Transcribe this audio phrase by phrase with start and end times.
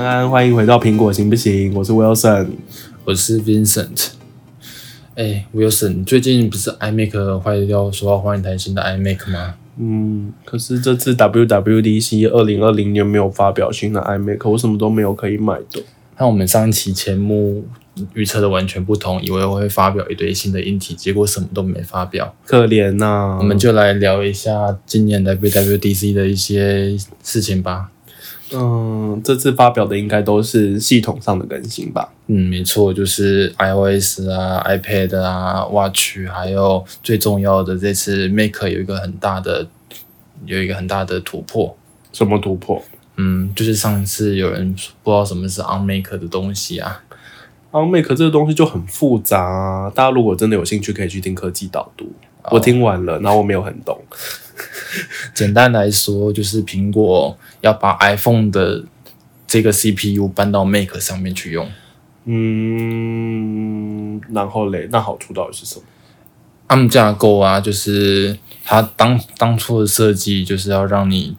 [0.00, 1.74] 安安，欢迎回到苹果行不行？
[1.74, 2.46] 我是 Wilson，
[3.04, 4.12] 我是 Vincent。
[5.14, 9.56] 哎，Wilson，最近不是 iMac 坏掉，说要换一台新的 iMac 吗？
[9.78, 15.82] 嗯，可是这次 WWDC 二零二零年没有发表新的 iMac，我什么都没有可以买的。
[16.16, 17.62] 那我们上一期节目
[18.14, 23.36] 预测的完全不同，以为我会发表一堆新的硬体，结果什么都没发表，可怜呐。
[23.38, 27.90] 我们就来聊一下今年 WWDC 的一些事情吧。
[28.52, 32.12] 嗯，这次发表的应该都是系统上的更新吧？
[32.26, 39.66] 嗯，没错，就是 iOS 啊、iPad 啊、Watch，还有最重要的这次 Mac 有一个很大的
[40.46, 41.76] 有一个很大的突破。
[42.12, 42.82] 什么突破？
[43.16, 47.02] 嗯，就是上次有人不知道什么是 OnMake 的东西啊
[47.70, 49.90] ，OnMake 这个东西就很复杂啊。
[49.94, 52.10] 大家如果真的有兴趣，可以去听科技导读。
[52.50, 53.96] 我听完了，然后我没有很懂。
[55.34, 58.84] 简单来说，就是苹果要把 iPhone 的
[59.46, 61.70] 这个 CPU 搬到 Mac 上面去用。
[62.24, 65.82] 嗯，然后嘞，那好处到底是什么
[66.68, 71.36] 他们架构啊，就是它当当初的设计就是要让你。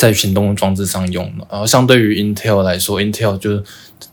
[0.00, 3.62] 在行动装置上用了，然后相对于 Intel 来说，Intel 就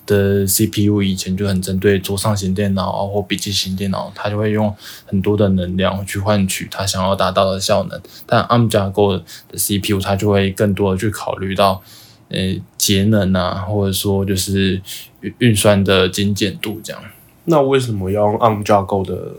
[0.05, 7.97] 的 CPU 以前就很针对桌上型电脑或笔记型电脑，它就会用很多的能量去换取它想要达到的效能。
[8.25, 9.23] 但 ARM 架构的
[9.55, 11.81] CPU 它就会更多的去考虑到，
[12.27, 12.37] 呃，
[12.77, 14.81] 节能啊，或者说就是
[15.37, 17.01] 运算的精简度这样。
[17.45, 19.35] 那为什么要用 ARM 架构的？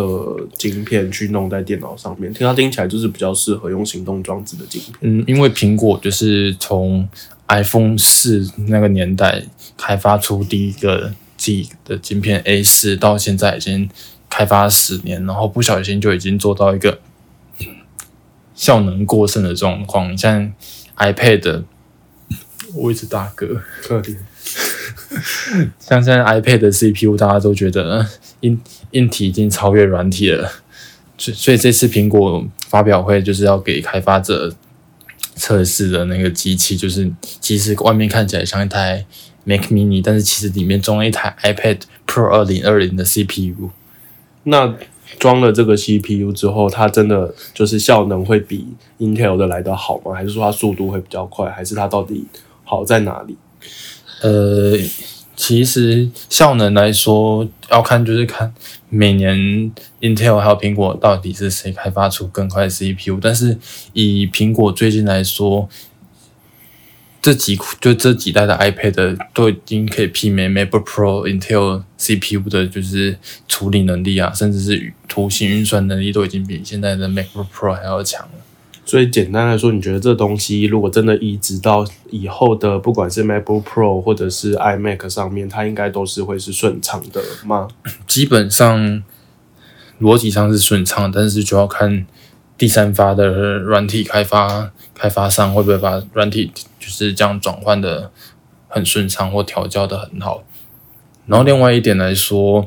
[0.00, 4.94] 的晶片去弄在电脑上面，听它听起来就是比较适合用行动装置的晶片。
[5.00, 7.08] 嗯，因为苹果就是从
[7.48, 9.42] iPhone 四那个年代
[9.76, 13.90] 开发出第一个 G 的晶片 A 四，到现在已经
[14.28, 17.00] 开发十年，然后不小心就已经做到一个
[18.54, 20.16] 效能过剩的状况。
[20.16, 20.52] 像
[20.96, 21.64] iPad，
[22.74, 24.16] 我一直大哥，特点。
[25.78, 28.06] 像现在 iPad 的 CPU，大家都觉得
[28.40, 28.60] 硬
[28.92, 30.50] 硬体已经超越软体了，
[31.18, 34.54] 所所以这次苹果发表会就是要给开发者
[35.34, 39.04] 测试的那个机器，就是其实外面看起来像一台
[39.44, 43.70] Mac Mini，但是其实里面装了一台 iPad Pro 二零二零的 CPU。
[44.44, 44.74] 那
[45.18, 48.66] 装了这个 CPU 之后，它真的就是效能会比
[48.98, 50.14] Intel 的来得好吗？
[50.14, 51.50] 还是说它速度会比较快？
[51.50, 52.24] 还是它到底
[52.64, 53.36] 好在哪里？
[54.22, 54.76] 呃，
[55.40, 58.52] 其实效能来说，要看就是看
[58.90, 59.34] 每年
[60.02, 63.18] Intel 还有苹果到底是谁开发出更快的 CPU。
[63.18, 63.56] 但是
[63.94, 65.66] 以苹果最近来说，
[67.22, 73.18] 这几就这几代的 iPad 都已经可以媲美 MacBook Pro Intel CPU 的，就是
[73.48, 78.39] 处理能力啊，甚至是图形运算能力都已经比现在的 MacBook Pro 还要强了。
[78.90, 87.68] 所以简单来说，你觉得这东西如果真的移植到以后的，不管是 MacBook Pro 或者是 iMac 上面，它应该都是会是顺畅的吗？
[88.08, 89.00] 基本上
[90.00, 92.04] 逻辑上是顺畅，但是就要看
[92.58, 98.10] 第三方的软体开发开发商会不会把软体就是这样转换的
[98.66, 100.42] 很顺畅或调教的很好。
[101.26, 102.66] 然后另外一点来说，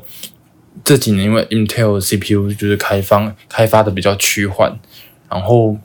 [0.82, 4.78] 这几年因为 Intel CPU 就是开发开发的比较趋缓，
[5.28, 5.76] 然后。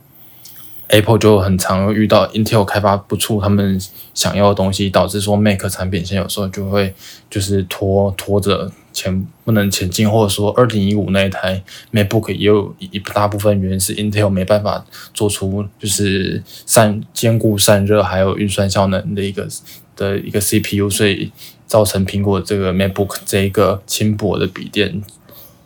[0.89, 3.79] Apple 就很常遇到 Intel 开发不出他们
[4.13, 6.93] 想要的东西，导致说 Mac 产品线有时候就会
[7.29, 11.61] 就是拖拖着前不能前进，或者说二零一五那一台
[11.93, 14.83] MacBook 也有一大部分原因是 Intel 没办法
[15.13, 19.47] 做出就是散兼顾散热还有运算效能的一个
[19.95, 21.31] 的一个 CPU，所以
[21.67, 25.03] 造成苹果这个 MacBook 这一个轻薄的笔电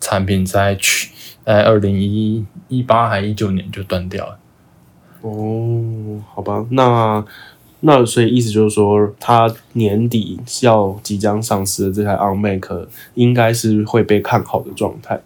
[0.02, 1.12] 产品在去
[1.46, 4.38] 在二零一一八还一九年就断掉了。
[5.24, 7.24] 哦，好吧，那
[7.80, 15.22] 那所以意思就是说，它年底要即将上市的这台 iMac 应该是会被看好的状态。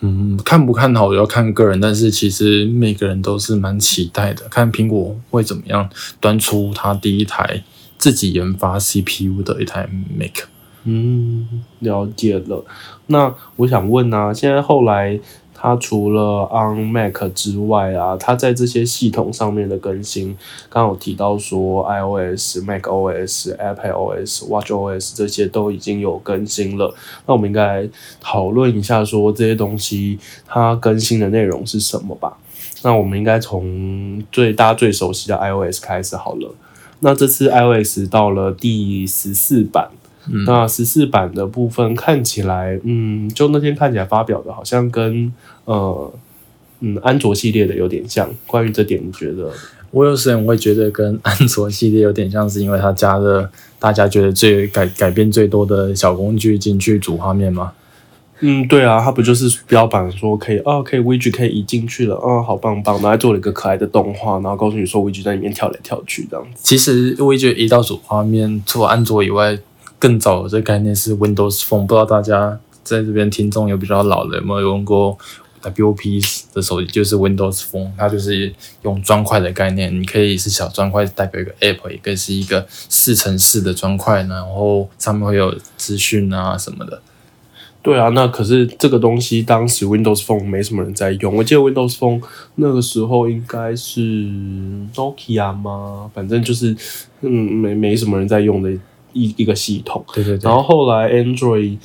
[0.00, 5.90] 嗯，看不看好要看个人，但是其实每个人都是蛮期待的，看苹果会怎么样
[6.20, 7.62] 端出它第一台
[7.98, 9.86] 自己研发 CPU 的一台
[10.18, 10.46] Mac。
[10.84, 12.64] 嗯，了解了。
[13.08, 15.20] 那我想问啊，现在后来。
[15.64, 20.36] 它除了 on Mac 之外啊，它在这些系统上面的更新，
[20.68, 26.94] 刚刚有提到说 iOS、Mac OS、Apple OS、Watch OS 这些都已经有更新了。
[27.24, 27.88] 那我们应该
[28.20, 32.36] 讨论一下，说这些东西它更新的内容是什么吧？
[32.82, 36.54] 那我们应该从最大家最熟悉的 iOS 开始好了。
[37.00, 39.88] 那这次 iOS 到了第十四版。
[40.46, 45.32] 那十四版的部分看起来，嗯，就那天看起来发表的，好像跟
[45.64, 46.12] 呃
[46.80, 48.28] 嗯安卓系列的有点像。
[48.46, 49.50] 关于这点，你觉得？
[49.90, 53.48] 我有时候会觉得跟安卓系列有点像，是因为它加了
[53.78, 57.72] 大家觉得最改改变最多的小工具进去主画面吗？
[58.40, 66.60] 嗯，对啊，它不就是标榜说可以哦，可以 Widget 可以移进去了，哦，好棒棒，然后还做了一个可爱的动画，然后告诉你说 Widget 在里面跳来跳去这样子。
[66.62, 69.56] 其实 Widget 移到主画面，除了安卓以外，
[70.04, 75.16] 更早的这概念是 Windows Phone，不知道大家在这边听众有比较老的有没有用过
[75.62, 76.22] WOP
[76.52, 78.52] 的手机，就是 Windows Phone，它就是
[78.82, 87.00] 用砖块的概念，你可以是小砖块代表一个 App，也可以是一个四乘四的砖块，然后上面会有资讯啊什么的。
[87.80, 92.20] 对啊，那可是这个东西当时 Windows Phone 没什么人在用，我记得 Windows Phone
[92.56, 94.00] 那个时候应该是
[94.94, 96.10] Nokia 吗？
[96.12, 96.76] 反正就是
[97.22, 98.70] 嗯没没什么人在用的
[99.14, 100.04] 一一个系统。
[100.12, 100.42] 对对对。
[100.42, 101.78] 然后后来 Android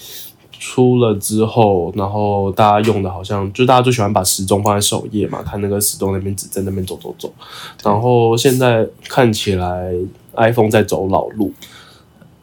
[0.51, 7.33] 出了之后，然后大家用的好像就大家最喜欢把时钟放在首页嘛，看那个时钟那边指针那边走走走。
[7.81, 9.93] 然后现在看起来
[10.35, 11.53] iPhone 在走老路。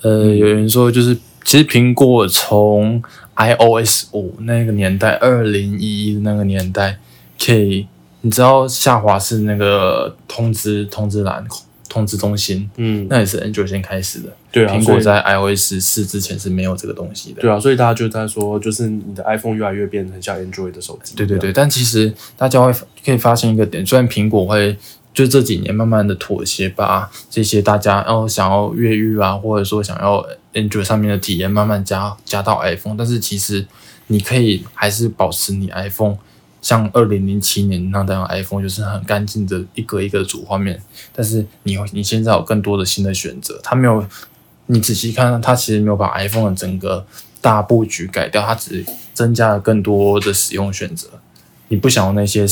[0.01, 3.03] 呃，有人说就是其实苹果从
[3.35, 6.99] iOS 五那个年代，二零一一那个年代，
[7.39, 7.87] 可以
[8.23, 11.45] 你知道下滑是那个通知通知栏
[11.89, 14.31] 通知中心，嗯，那也是 Android 先开始的。
[14.65, 17.43] 对啊，苹果在 iOS 四之前是没有这个东西的。
[17.43, 21.15] 对啊，所以大家就在说，就是你的 iPhone 越来越变成像 Android 的手机。
[21.15, 22.73] 对对对，但其实大家会
[23.05, 24.77] 可以发现一个点，虽然苹果会
[25.13, 30.27] 就这几年慢慢的妥协，把这些大家哦想要越狱啊，或者说想要。
[30.57, 33.67] Android 上面的体验慢慢加加到 iPhone，但是其实
[34.07, 36.17] 你可以还是保持你 iPhone
[36.63, 40.81] 像二零零七年那样 iPhone 就是很干净的一个一个主画面，
[41.13, 44.03] 但是你你现在有更多的新的选择，它没有
[44.67, 47.07] 你仔细看，它其实没有把 iPhone 的整个
[47.41, 48.85] 大布局改掉，它只
[49.15, 51.09] 增加了更多的使用选择。
[51.69, 52.47] 你不想要那些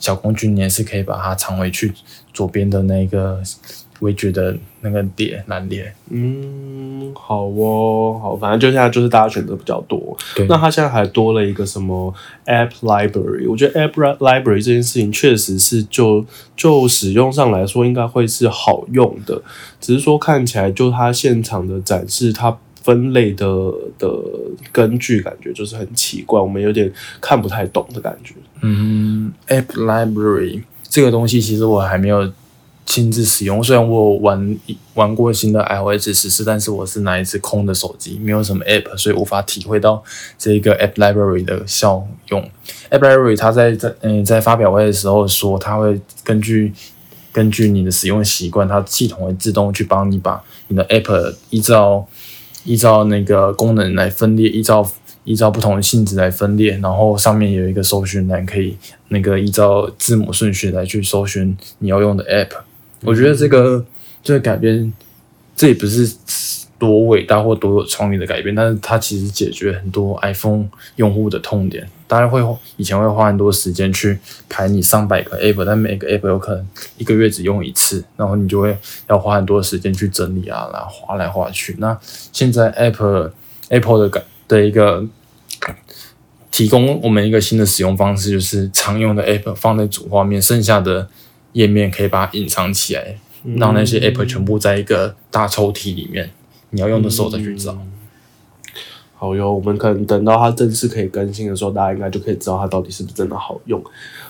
[0.00, 1.92] 小工具，你也是可以把它藏回去
[2.32, 3.42] 左边的那个。
[4.00, 10.16] 我也觉得那个点难点，嗯，好哦，好，反正就现在就是大家选择比较多。
[10.36, 12.14] 对，那它现在还多了一个什么
[12.46, 13.50] App Library？
[13.50, 16.24] 我觉得 App Library 这件事情确实是就
[16.56, 19.42] 就使用上来说，应该会是好用的。
[19.80, 23.46] 只是说看起来就它现场的展示，它分类的
[23.98, 24.08] 的
[24.70, 28.34] 根据感觉就是很奇怪，我们有点看不太懂的感觉。
[28.60, 32.32] 嗯，App Library 这个东西其实我还没有。
[32.88, 34.58] 亲自使用，虽然我玩
[34.94, 40.02] 玩过新的 iOS 十四，但是我是拿一只空的手机，没有什么 App，所以无法体会到
[40.38, 42.42] 这个 App Library 的效用。
[42.90, 46.72] App Library 它在在嗯在发表会的时候说，它会根据
[47.30, 52.08] 根据你的使用习惯，它系统会自动去帮你把你的 App 依照
[52.64, 54.90] 依照那个功能来分裂，依照
[55.24, 62.62] 依照不同的性质来分裂，然后上面有一个搜寻栏，可以那个依照字母顺序来去搜寻你要用的 App。
[63.02, 63.84] 我觉得这个
[64.22, 64.92] 这个改变，
[65.56, 66.16] 这也不是
[66.78, 70.66] 多伟大或多有创意的改变，但是它其实解决很多 iPhone
[70.96, 71.88] 用户的痛点。
[72.06, 72.42] 当然会
[72.76, 74.18] 以前会花很多时间去
[74.48, 76.66] 排你上百个 App，但每个 App 有可能
[76.96, 78.76] 一个月只用一次，然后你就会
[79.08, 81.76] 要花很多时间去整理啊，然后划来划去。
[81.78, 81.98] 那
[82.32, 83.30] 现在 App
[83.68, 85.04] Apple 的改的一个
[86.50, 91.08] 提供我们一个新的使用方式，就是常用的 App 放在主画面，剩下的。
[91.52, 93.16] 页面可以把它隐藏起来，
[93.56, 96.30] 让那些 app 全部在一个大抽屉里面，
[96.70, 97.76] 你要用的时候再去找。
[99.14, 103.82] 好哟，我们可能等到它正式可以更新的时候，大家应该就可以知道它到底是不是真的好用。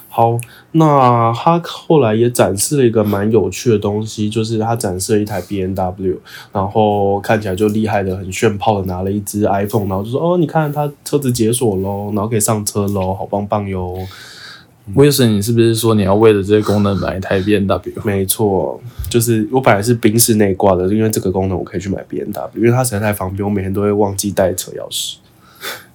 [0.09, 0.38] 好，
[0.73, 6.19] 那它后来也展示了一个蛮有趣的东西，就是它展示了一台 B N W，
[6.50, 13.99] 然后看起来就厉害的很炫炮的拿了一只 iPhone，然后就说哦，你看它车子解锁喽，然后可以上车喽，好棒棒哟。
[14.95, 17.92] 威森，你是不是说你要为了这个功能买一台 B N W？
[18.04, 18.80] 没错，
[19.11, 25.16] 就是我本来是冰室内挂的，因为这个功能我可以去买 B N W，因为它实在太方便，我每天都会忘记带车钥匙。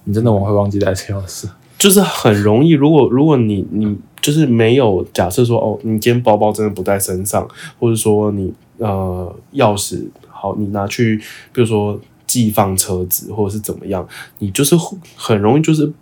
[0.04, 1.48] 你真的我会忘记带车钥匙？
[1.78, 7.46] 就是很容易，如果如果你你就是没有假设说哦，你今天包包真的不在身上，
[7.78, 11.16] 或者说你呃钥匙好，你拿去
[11.52, 14.06] 比如说寄放车子或者是怎么样，
[14.38, 14.74] 你就是
[15.16, 15.92] 很容易就是。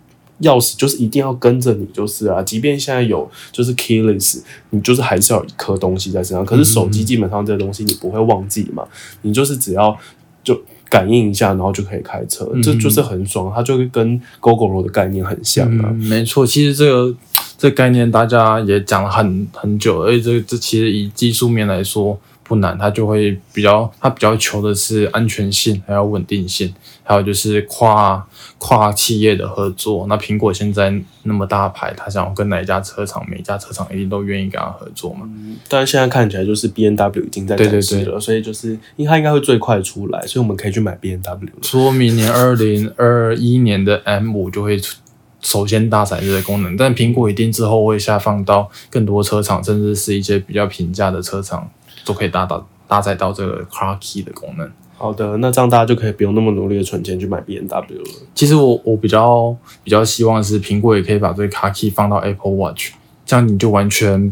[0.41, 6.45] 钥匙就是一定要跟着你，就是啊，即便现在有就是 keyless，你就是还是要有一颗东西在身上。
[6.45, 8.85] 可是手机基本上这个东西你不会忘记嘛，
[9.21, 9.97] 你就是只要
[10.43, 10.59] 就
[10.89, 13.51] 感应一下，然后就可以开车，这就是很爽。
[13.55, 15.89] 它就会跟 GoGo 的概念很像啊。
[15.91, 17.15] 没错，其实这个
[17.57, 22.19] 这概念大家也讲了很很久，而且这这其实以技术面来说。
[22.53, 28.23] 不难，他就会比较，他比较求的是安全性，还有稳定性，还有就是跨
[28.59, 30.05] 跨企业的合作。
[30.07, 30.93] 那苹果现在
[31.23, 35.21] 那么大牌，他想要跟哪一家车厂，每一家车厂一定都愿意跟他合作嘛？
[35.23, 41.63] 嗯但是现在看起来就是 B N W 已经在展示了，对对了所以就是因为它应该会最快出来，所以我们可以去买 B N W 了。
[41.63, 44.97] 说明年二零二一年的 M 五就会出
[45.41, 51.69] 首先搭载这些功能，但苹果一定之后会下放到更多车厂，甚至是一些比较平价的车厂
[52.05, 54.71] 都可以搭到搭载到这个 Car Key 的功能。
[54.95, 58.09] 好的，那这样大家就可以不用那么努力的存钱去买 B N W 了。
[58.33, 62.91] 其实我我比较比较希望是苹果也可以把这个 Car Key 放到 Apple Watch，
[63.25, 64.31] 这样你就完全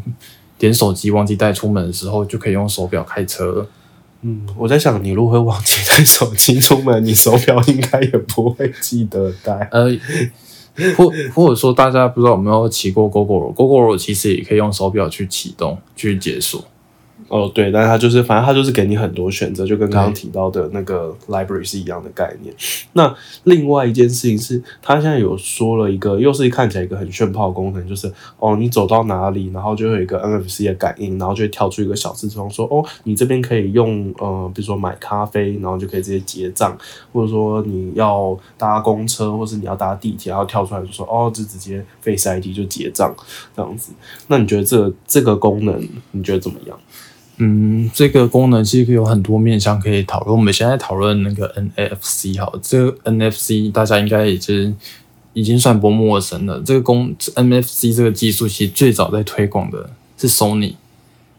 [0.58, 3.68] 点手机忘记带出门的时候就可以用手表开车了。
[4.22, 9.68] 嗯，我在想，你如果会忘记带手机出门，你手表应该也不会记得带。
[9.72, 9.90] 呃，
[10.96, 16.64] 或或者说大家不知道有没有骑过 GoGoRo，GoGoRo 其实也可以用手表去启动去解锁。
[17.32, 22.54] 哦，对，但是它就是，反正它就是给你很多选择，就跟刚刚提到的那个 library 是一样的概念。
[22.92, 36.78] 那另外一件事情是，它现在有说了一个，又是看起来一个很炫炮的功能，就是哦，你走到哪里，然后就会有一个 NFC 的感应，然后就会跳出一个小视窗，说哦，你这边可以用呃，比如说买咖啡，然后就可以直接结账，
[37.14, 43.16] 或者说你要搭公车，或是你要搭地铁，然后跳出来就说哦，就直接 Face ID 就结账
[43.56, 43.94] 这样子。
[44.28, 46.78] 那你觉得这个这个功能，你觉得怎么样？
[47.44, 50.38] 嗯，这个功能其实有很多面向可以讨论。
[50.38, 54.78] 我们现在讨论那个 NFC 好，这个 NFC 大家应该已经
[55.34, 56.62] 已经算不陌生了。
[56.64, 60.76] 这个功 NFC 这个技术其实最早在推广的是 Sony。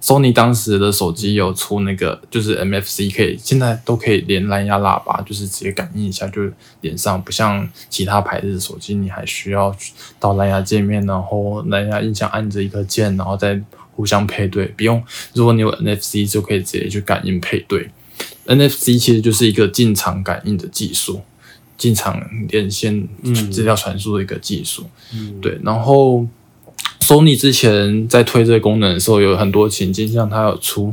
[0.03, 6.43] Sony 当时的手机有出那个，就是 MFC 可以，现在都可以连蓝牙喇叭，就是直接感应一下就
[6.81, 9.73] 连上，不像其他牌子的手机，你还需要
[10.19, 13.55] 到蓝牙界面，然后蓝牙音响按着一个键，然后再
[13.95, 14.67] 互相配对。
[14.77, 15.03] 不用，
[15.35, 17.91] 如果你有 NFC 就可以直接去感应配对。
[18.47, 21.21] NFC 其实就是一个进场感应的技术，
[21.79, 23.09] 进场连线
[23.53, 24.85] 资料传输的一个技术。
[25.15, 26.27] 嗯，对，然后
[27.01, 30.93] Sony 之前在推这个功能的时候，有很多情境，像它有出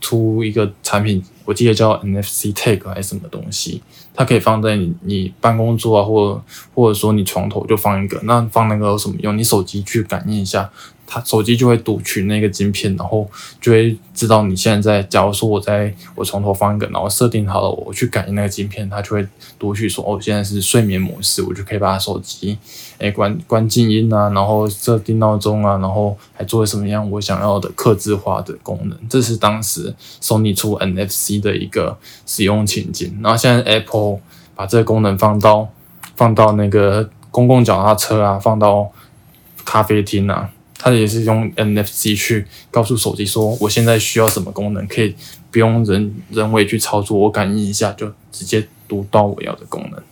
[0.00, 3.80] 出一个产品，我记得叫 NFC Tag 还是什么东西，
[4.14, 9.36] 它可以放在你你办公桌啊，或或者说你床头就放一个，那放那个有什么用？
[9.36, 10.70] 你手机去感应一下，
[11.06, 13.28] 它手机就会读取那个晶片，然后
[13.60, 15.02] 就会知道你现在在。
[15.04, 19.26] 假如说我在我床头放一个，然后设定好了，我去感应那个晶片，它就会
[19.58, 22.58] 读取说，哦，现在是睡眠模式，我就可以把手机
[22.98, 28.98] 诶关关静音啊，然后设定闹钟啊，然后还做什么样我想要的刻字化的功能。
[29.08, 31.96] 这是当时 Sony 出 NFC 的一个
[32.26, 33.16] 使用情景。
[33.22, 34.18] 然后现在 Apple
[34.56, 35.68] 把这个功能放到
[36.16, 38.90] 放到那个公共脚踏车啊，放到
[39.64, 40.50] 咖啡厅啊。
[40.84, 45.14] 它也是用 NFC 去告诉手机说，我现在需要什么功能，可以
[45.50, 50.02] 不用人人为去操作，我感应一下就直接读到我要的功能。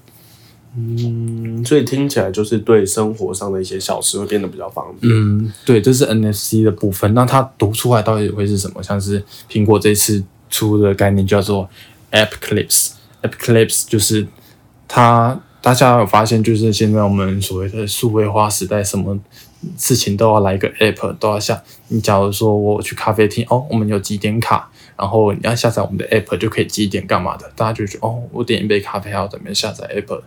[0.75, 5.13] 嗯，所以听起来就是对生活上的一些小事会变得比较方便。
[5.13, 7.13] 嗯，对，这是 NFC 的部分。
[7.13, 8.83] 那它读出来到底会是什么？
[8.83, 11.69] 像是苹果这次出的概念叫做
[12.13, 12.93] App Clips。
[13.21, 14.27] App Clips 就是
[14.89, 19.21] 它，大家有发现，就是现在我们所谓的数位化时代，什么
[19.77, 21.63] 事情都要来一个 App，都要下。
[21.89, 30.21] 你假如说我去咖啡厅，哦，我们有几点卡，然后你要下载我们的 App 就可以几点干嘛的，大家就觉得哦，我点一杯咖啡还要怎么下载 App，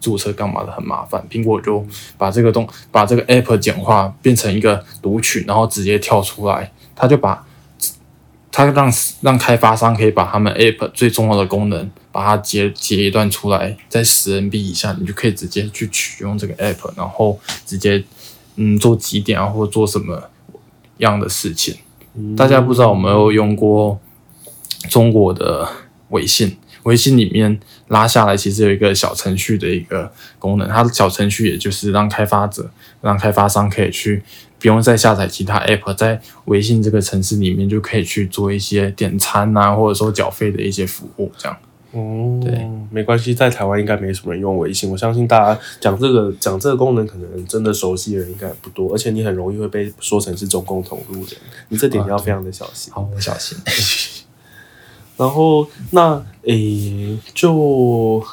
[0.00, 1.24] 注册干嘛的很麻烦。
[1.30, 1.86] 苹果就
[2.18, 7.46] 把这个东把这个 App 简化，变成一个读取，然后直接跳出来，他就把
[8.50, 18.04] 它让让开发商可以把他们 App 最重要的功能，把它截截一段出来，在十 MB 以下，你就可以直接去取用这个 App，然后直接
[18.56, 20.30] 嗯做几点啊，或者做什么
[20.98, 21.76] 样的事情。
[22.36, 23.98] 大家不知道有没有用过
[24.90, 25.68] 中国的
[26.10, 26.56] 微信？
[26.82, 32.68] 微信里面拉下来，其实有一个小程序的一个功能，它的小程序也就是让开发者、
[33.00, 34.20] 让开发商可以去
[34.58, 41.56] 不用再下载其他 app，在微信这个城市里面就可以去做一些点餐啊，或者说缴费的一些服务，这样。
[41.92, 44.90] 哦，对，没关系，在台湾应该没什么人用微信。
[44.90, 51.28] 我相信大家讲这个讲这个功能，可能真的熟悉的人应该不多，而且你很容易会被说成是中共同路人，
[51.68, 52.92] 你这点要非常的小心。
[52.92, 53.58] 好，我小心。
[55.18, 58.24] 然后那诶，就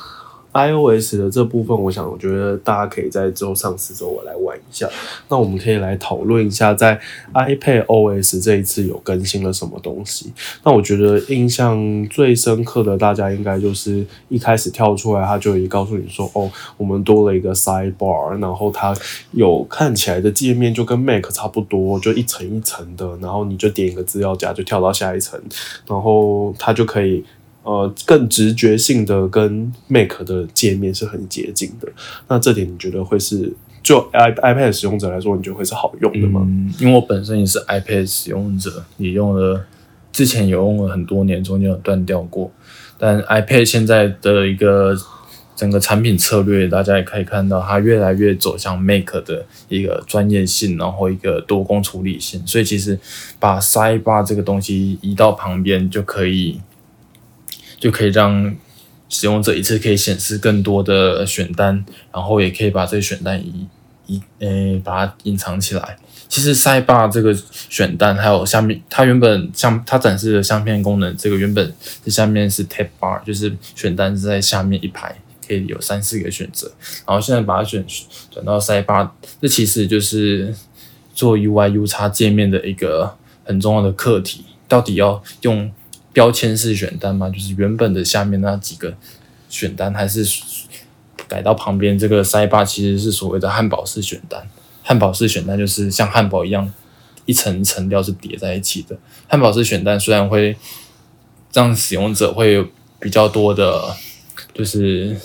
[0.67, 4.89] iOS 的这部分，我想我觉得大家可以在之后上市之后我来玩一下。
[5.29, 6.99] 那我们可以来讨论一下，在
[7.33, 10.31] iPad OS 这一次有更新了什么东西。
[10.63, 18.95] 那我觉得印象最深刻的，大家应该就是一开始跳出来，它就已经告诉你说，哦，我们多了一个 Sidebar，然后它
[19.31, 25.39] 有看起来的界面就跟 Mac 差不多，就一层一层的，然后你就点一个资料夹就跳到下一层，
[25.87, 27.23] 然后它就可以。
[27.69, 31.87] 呃，更直觉性的跟 Mac 的界面是很接近的。
[32.27, 36.41] 那这点你觉得会是就 i iPad 使用者来说，你觉得会是好用的吗？
[36.43, 39.63] 嗯，因为我本身也是 iPad 使用者，也用了
[40.11, 42.51] 之前有用了很多年，中间有断掉过。
[42.97, 44.97] 但 iPad 现在的一个
[45.55, 52.41] 整个产品策略，大家也可以看到，它越来越走向 Mac 的一个专业性，然后一个多工处理性。
[52.47, 52.99] 所以其实
[53.39, 56.59] 把 Sidebar 这个东西移到旁边就可以。
[57.79, 58.55] 就可以让
[59.07, 61.83] 使用者一次可以显示更多的选单，
[62.13, 63.67] 然后也可以把这个选单移
[64.05, 65.97] 移呃把它隐藏起来。
[66.27, 67.35] 其实塞巴这个
[67.69, 71.73] 选单还有下面，它原本像它展示的相片功能，这个原本
[72.05, 75.15] 这下面是 tab bar，就是选单是在下面一排，
[75.47, 76.71] 可以有三四个选择。
[77.07, 77.83] 然后现在把它选
[78.29, 80.53] 转到塞巴，这其实就是
[81.15, 85.71] 做 UI U 叉界面的一个很重要的课题，到底要用。
[86.19, 88.93] 标签式选单嘛，就是原本的下面那几个
[89.47, 90.21] 选单，还是
[91.29, 94.45] 改到旁边这个塞巴，其实是所谓的汉堡式选单。
[94.83, 96.69] 汉堡式选单就是像汉堡一样，
[97.23, 98.97] 一层层料是叠在一起的。
[99.29, 100.57] 汉堡式选单虽然会
[101.53, 102.67] 让使用者会有
[102.99, 103.95] 比较多的，
[104.53, 105.15] 就是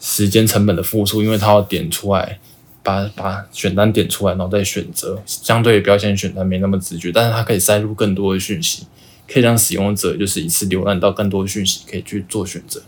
[0.00, 2.38] 时间成本的付出，因为他要点出来，
[2.82, 8.86] 把把选单点出来，然后再选择，相对标签选单没那么直觉，但是它可以塞入更多的讯息。
[9.32, 12.82] 可以让使用者就是一次浏览到更多的讯息，可以去做选择。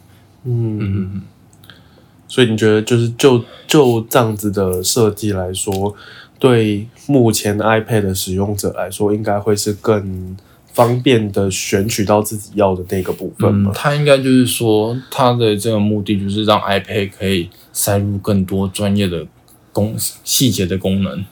[0.45, 1.23] 嗯嗯嗯。
[2.29, 5.95] 所以你觉得，就是就就这样子的设计来说，
[6.39, 10.37] 对目前 iPad 的使用者来说，应该会是更
[10.73, 13.71] 方便的选取到自己要的那个部分吗？
[13.75, 19.25] 它应该就是说，它的这个目的就是让 iPad 可以塞入更多专业的
[19.73, 21.25] 功细节的功能。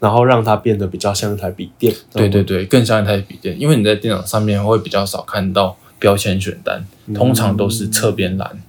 [0.00, 6.84] 然后让它变得比较像一台笔电，对对对，更像一台笔电，因为你在电脑上面会比较少看到标签选单，
[7.14, 8.60] 通常都是侧边栏。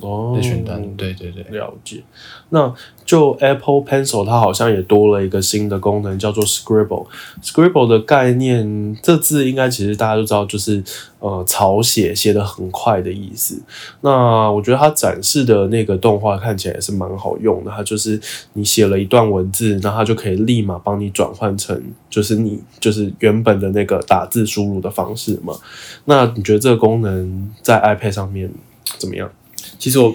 [0.00, 2.02] 哦，的选单，对对对，了解。
[2.50, 2.72] 那
[3.04, 7.06] 就 Apple Pencil，它好像也多了一个新的功能，叫做 Scribble。
[7.42, 10.82] Scribble 的概念，这字应该其实大家都知道，就是
[11.18, 13.60] 呃草写，写的很快的意思。
[14.02, 18.20] 那我觉得它展示的那个动画看起来也是蛮好用的，它就是
[18.52, 25.54] 你写了一段文字，那它就可以立马帮你转换成就是你就是原本的那个打字输入的方式嘛。
[26.04, 28.50] 那你觉得这个功能在 iPad 上面
[28.98, 29.28] 怎么样？
[29.78, 30.14] 其实我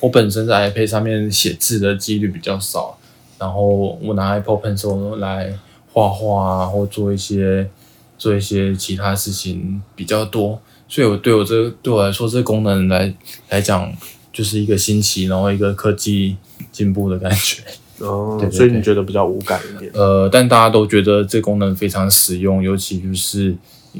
[0.00, 2.96] 我本身在 iPad 上面写字的几率比较少，
[3.38, 5.52] 然后我拿 Apple Pencil 来
[5.92, 7.68] 画画啊，或做一些
[8.16, 13.12] 做一些其他事情比较多，所以我对我这对我来说，这功能来
[13.48, 13.92] 来讲
[14.32, 16.36] 就是一个新奇，然后一个科技
[16.70, 17.62] 进步的感觉。
[17.98, 19.90] 哦， 所以你觉得比较无感一点？
[19.92, 23.54] 呃，但大家都觉得这功能非常实用，尤其就是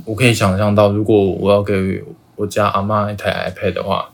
[0.04, 2.02] 我可以想象到，如果我要给
[2.36, 4.08] 我家阿妈一台 iPad 的话。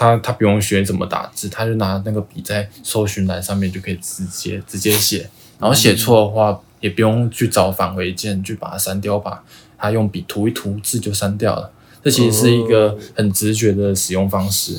[0.00, 9.44] 他他不用学怎么打字，他就拿那个笔在搜寻栏上面就可以直接直接写，然后写错的话也不用去找返回键去把它删掉，吧，
[9.76, 11.70] 他用笔涂一涂字就删掉了。
[12.02, 14.72] 这其实是一个很直觉的使用方式，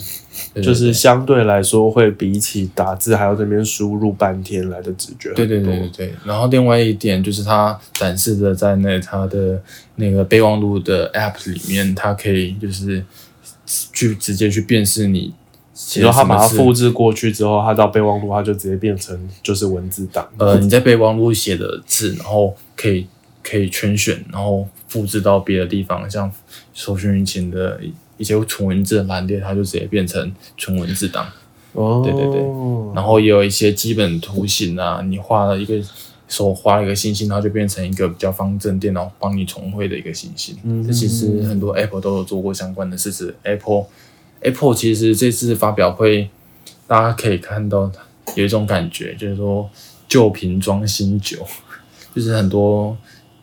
[0.59, 5.31] 就是相对来说会比起打字还要这边输入半天来的直觉。
[5.35, 6.13] 对对对对对。
[6.25, 9.61] 然后另外一点就是它展示的在那他的
[9.97, 13.05] 那个备忘录的 App 里面，它可以就是。
[13.93, 15.33] 去直接去辨识你，
[15.95, 20.27] 然后他把它复制过去之后，他到备忘录，他就直接变成就是文字档。
[20.37, 23.07] 呃，你在备忘录写的字，然后可以
[23.43, 26.31] 可以圈选，然后复制到别的地方，像
[26.73, 27.79] 搜寻引擎的
[28.17, 31.27] 一些纯文字的栏列，它就直接变成纯文字档。
[31.73, 32.41] 哦，对对对，
[32.93, 35.81] 然后也有一些基本图形啊，你画了一个。
[36.31, 40.55] 手画一个星星，然后就变成一个比较方正，电脑帮你重绘的一个星星。
[40.63, 43.33] 嗯，这其实很多 Apple 都有做过相关的事情。
[43.43, 43.83] Apple
[44.39, 46.29] Apple 其实这次发表会，
[46.87, 47.91] 大家可以看到
[48.35, 49.69] 有一种感觉，就是说
[50.07, 51.45] 旧瓶装新酒，
[52.15, 52.95] 就是很多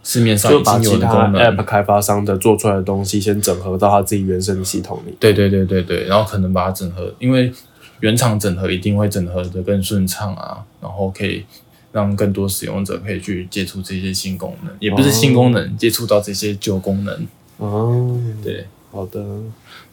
[0.03, 5.15] 市面上已经有的功能，App 开发商的做出来的东西，先整合到他自己原生的系统里。
[5.21, 7.53] 对对对对对，然后可能把它整合，因为
[8.01, 11.45] 原厂整合一定会整合的更顺畅啊，然后可以。
[11.93, 17.27] 让更多使用者可以去接触这些新功能，也不是新功能，接触到这些旧功能。
[17.57, 19.25] 哦，对，好的，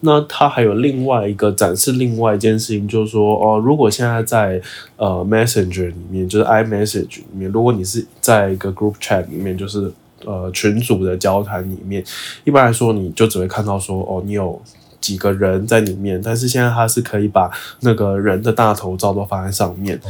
[0.02, 4.62] 那它还有另外一个展示另外一件事情，就是说哦，如果现在在
[4.98, 9.92] 呃 Messenger 里面，就是 iMessage 里面，如果你是在一个 Group Chat 里面，就是
[10.26, 12.04] 呃群组的交谈里面，
[12.44, 14.62] 一般来说你就只会看到说哦，你有
[15.06, 17.48] 几个人在里面，但是现在它是可以把
[17.82, 20.02] 那个人的大头照都放在上面，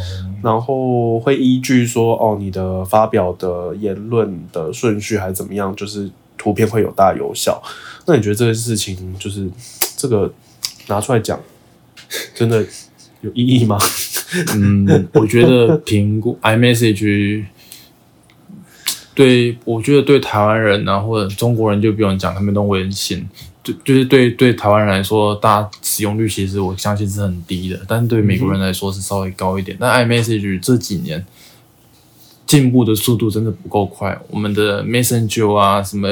[0.41, 7.61] 然后会依据说哦你的发表的言论的顺序还是怎么样，就是图片会有大有小。
[8.05, 9.49] 那你觉得这个事情就是
[9.97, 10.31] 这个
[10.87, 11.37] 拿出来讲，
[12.33, 12.65] 真的
[13.19, 13.77] 有意义吗？
[14.55, 17.43] 嗯，我觉得评估 iMessage
[19.13, 23.27] 对我觉得对台湾人啊或者中国人就不用讲，他们都微信，
[23.65, 29.75] 就就是对对台湾人来说，大家使用率其实我相信是很低的，但是对美国人来说是稍微高一点。
[29.77, 31.25] 但 iMessage 这几年
[32.45, 36.07] 进步的速度真的不够快，我们的 Messenger 啊什么。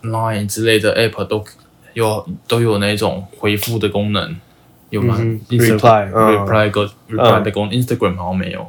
[0.00, 1.44] Line 之类的 App 都
[1.92, 4.36] 有都有那种回复的功能，
[4.90, 8.64] 有吗？Reply Reply 个 Reply 的功能，Instagram 好像没有。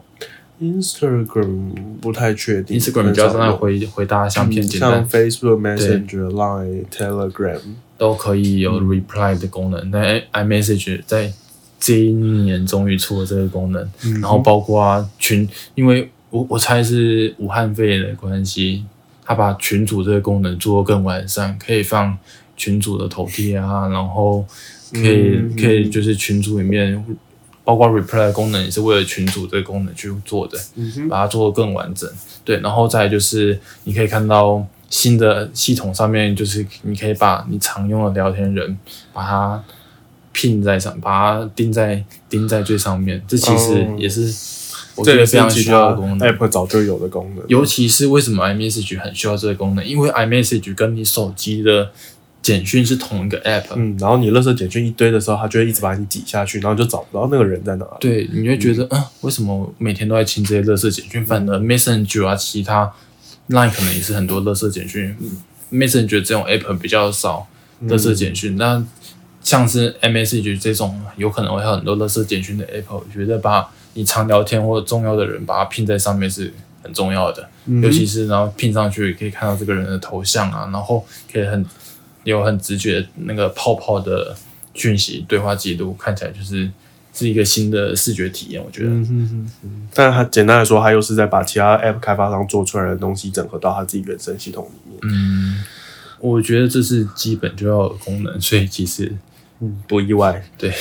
[0.61, 4.91] Instagram 不太确定，Instagram 比较在回回答相片，简单。
[4.91, 7.59] 像 Facebook Messenger、Line、Telegram
[7.97, 9.89] 都可以有 Reply 的功能。
[9.91, 11.31] 但 iMessage 在
[11.79, 13.89] 这一年终于出了这个功能，
[14.21, 18.85] 然后包括群，因为我我猜是武汉肺炎的关系。
[19.23, 22.17] 他把群主这个功能做得更完善，可以放
[22.57, 24.43] 群主的头贴啊，然后
[24.91, 27.05] 可以可以就是群主里面，
[27.69, 30.57] 包括 reply 功能也是为了群组这个功能去做的，
[31.07, 32.09] 把它做得更完整。
[32.43, 38.75] 对，然后再就是你可以看到新的系统上面，就是你可以把你常用的聊天人
[39.13, 39.63] 把它
[40.31, 43.23] 拼在上，把它钉在钉在最上面。
[43.27, 44.33] 这其实也是。
[45.01, 47.45] 这个非常需要的功能，App 早就有的功能。
[47.47, 49.85] 尤其是为什么 iMessage 很需要这个功能？
[49.85, 51.89] 因为 iMessage 跟你手机的
[52.49, 53.65] 简讯是同一个 App。
[53.75, 57.85] 嗯，然后你垃圾简讯一堆的时候，它就会一直把你挤下去，然后就找不到那个人在哪。
[57.99, 61.23] 对，你会觉得，嗯，为什么每天都在清这些垃圾简讯？
[61.23, 62.91] 反而 Messenger 啊，其他
[63.49, 65.15] Line 可能也是很多垃圾简讯。
[65.71, 67.47] Messenger 这种 App 比较少
[67.83, 68.83] 垃圾简讯，那
[69.43, 77.47] 像是 iMessage 这种有可能会有很多垃圾简讯的 App，我觉得把你常聊天或者重要的人，把它拼在上面是很重要的，
[77.83, 81.65] 尤其是然后拼上去可以看到这个人的头像啊，然后可以很
[82.23, 84.35] 有很直觉那个泡泡的
[84.73, 86.69] 讯息对话记录，看起来就是
[87.13, 88.63] 是一个新的视觉体验。
[88.63, 89.87] 我觉得，嗯嗯嗯。
[89.93, 94.99] 但它简单来说，它又是在把其他 App 开发商做出来的东西整合到它自己原生系统里面。
[95.03, 95.63] 嗯，
[96.19, 99.11] 我觉得这是基本就要有功能，所以其实
[99.59, 100.43] 嗯不意外。
[100.57, 100.73] 对。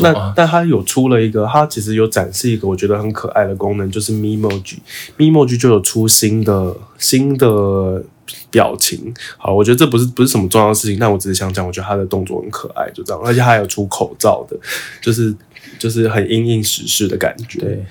[0.00, 8.02] 那但它有出了一个，它其实有展示一个我觉得很可爱的功能，就是 Memoji，Memoji 就有出新的新的
[8.50, 9.12] 表情。
[9.36, 13.22] 好，我觉得这不是不是什么重要的事情，但我只是想讲，我觉得他的动作很可爱，就这样。
[13.24, 14.56] 而且还有出口罩的，
[15.00, 15.34] 就是
[15.78, 17.60] 就是很应应时事的感觉。
[17.60, 17.84] 对，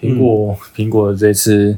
[0.00, 1.74] 苹果苹果这次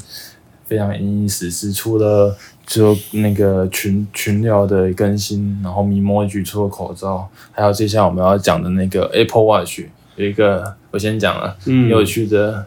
[0.66, 2.36] 非常应应时事，出了。
[2.66, 9.80] 就那个群群聊的更新，然后 Memoji 出了口罩，还有接下来我们要讲的那个 Apple Watch
[10.14, 12.64] 有一个，我先讲了，嗯，有趣的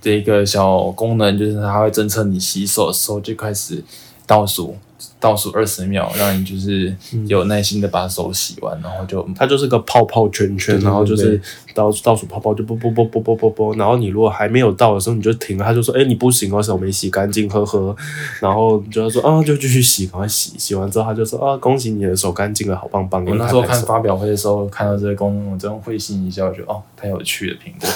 [0.00, 3.84] 这一个小功能，就是它会侦测你洗手的时候就开始
[4.28, 4.76] 倒数。
[5.20, 6.92] 倒数二十秒，让你就是
[7.28, 11.40] 有耐心的把手洗完，然后就它就是个泡泡圈圈，然后就是
[11.72, 17.94] 倒倒数泡泡就啵啵啵啵啵啵啵，然后你如果还没有到的时候你就停了，他就说哎你不行哦手没洗干净呵呵，
[18.40, 23.24] 然后就要说啊就继续洗，赶快洗，洗完之后他就说啊恭喜你的手干净了，好棒棒。
[23.24, 27.88] 我那时候看发表会的时候看到这个功能，我真会心一笑，我觉得哦太有趣了苹果，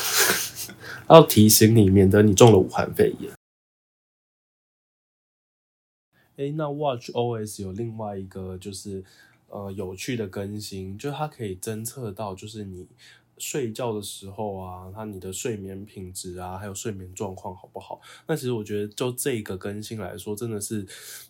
[1.17, 3.31] 要提醒你免得你中了武汉肺炎。
[6.37, 9.05] 哎，那 Watch OS 有另外一个就是
[9.49, 12.87] 呃有趣的更新，就是它可以侦测到，就是你
[13.37, 18.01] 睡觉的时候啊，它你的睡眠品质啊，还有睡眠状况好不好？
[18.27, 20.87] 那其实我觉得就这个更新来说，真的是，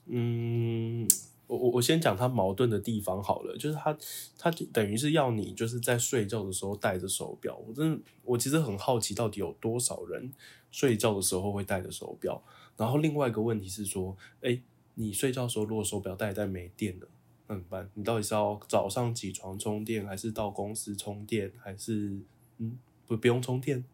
[0.07, 1.09] 嗯，
[1.49, 3.97] 我我我先讲它矛盾的地方好了，就是它
[4.39, 10.31] 它等于是要你就是在睡觉的时候戴着手表，我真的我其实很好奇，到底有多少人
[10.71, 12.41] 睡觉的时候会戴着手表？
[12.77, 14.61] 然后另外一个问题是说，哎。
[14.95, 17.09] 你睡觉时候如果手表带带没电了，
[17.47, 17.91] 那怎么办？
[17.95, 22.17] 你到底是要早上起床充电，还是到公司充电，还是
[22.59, 23.85] 嗯不不用充电？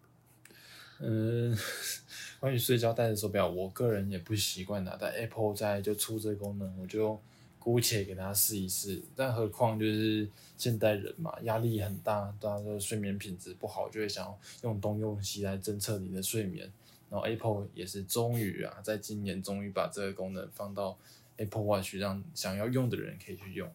[1.01, 1.57] 嗯，
[2.41, 4.97] 关于睡觉带着手表，我个人也不习惯的。
[5.01, 7.21] 但 Apple 在就出这功能，我就
[7.61, 9.01] 姑且给大家试一试。
[9.15, 16.69] 但何况就是现代人嘛，压力很大，大家的睡眠品质不好，就会想要用东用西来侦测你的睡眠。
[17.11, 20.99] 然后 Apple 也是终于啊，在今年终于把这个功能放到
[21.37, 23.71] Apple Watch，让想要用的人可以去用。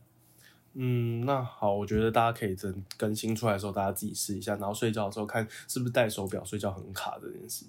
[0.74, 7.66] 嗯，那好，我觉得大家可以等更新出来的时候，大家自己试一下，然后睡觉的时候看是不是戴手表睡觉很卡这件事。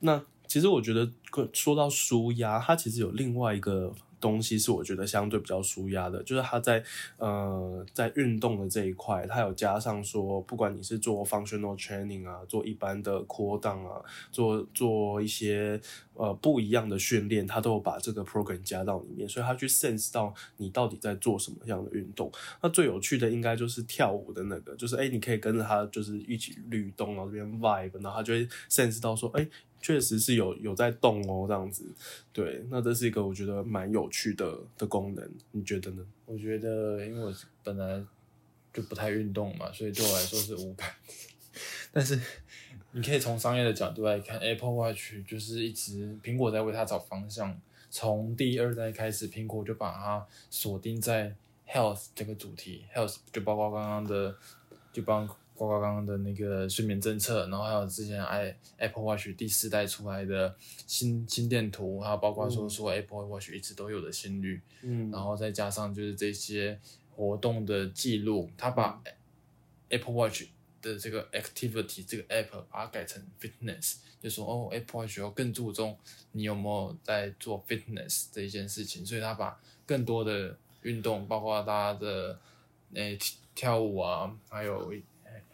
[0.00, 1.10] 那其实我觉得
[1.52, 3.94] 说到舒压，它其实有另外一个。
[4.20, 6.82] 东西是我觉得相对比较舒压的，就是他在
[7.18, 14.00] 呃在运动的这一块，他有加上说，不管你是做 functional training 啊，做一般的 cool down 啊，
[14.30, 15.80] 做做一些
[16.14, 22.30] 呃不一样的训练，他都有把这个 program 加到里面，所以他去 sense 到你到底在做什么样的运动。
[22.62, 29.46] 那最有趣的应该就是跳舞的那个，就是哎，你可以跟着他就是一起律动，然后这边 vibe，然后他就会 sense 到说，哎。
[29.86, 31.84] 确实是有有在动哦，这样子，
[32.32, 36.04] 对，那这是一个我觉得蛮有趣的的功能，你觉得呢？
[36.24, 38.04] 我觉得，因为我本来
[38.72, 40.90] 就不太运动嘛，所以对我来说是无感。
[41.94, 42.20] 但是
[42.90, 47.56] 你可以从商业的角度来看，Apple Watch 就是一直苹果在为它找方向，
[47.88, 51.32] 从第二代开始，苹果就把它锁定在
[51.68, 54.36] Health 这个主题，Health 就包括刚刚的，
[54.92, 55.28] 就帮。
[55.58, 60.54] 包括刚刚的那个睡眠政策，然后还有之前 i Apple Watch 第四代出来的
[60.86, 66.78] 心心电图，还有包括说说 Apple Watch 一直都有的心率，嗯，然后再加上就是这些
[67.10, 69.02] 活动的记录，他把
[69.88, 70.44] Apple Watch
[70.82, 75.98] 的这个 Activity 这个 App 把它改成 Fitness，就说哦 Apple Watch 要更注重
[76.32, 82.38] 你有没有在做 Fitness 这一件事情，所以他把更多的运动，包括大家的
[82.92, 83.18] 诶
[83.54, 84.92] 跳舞啊，还有。